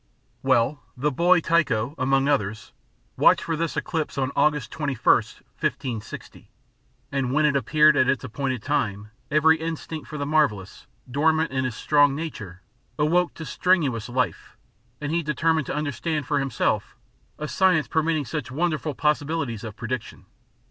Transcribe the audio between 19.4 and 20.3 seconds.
of prediction.